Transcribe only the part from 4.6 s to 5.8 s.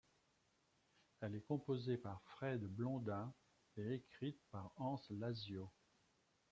Anse Lazio.